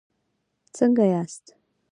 څنګه 0.75 1.03
یاست؟ 1.13 1.45